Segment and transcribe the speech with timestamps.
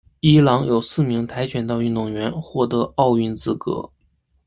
[0.19, 3.91] 伊朗有四名跆拳道运动员获得奥运资格。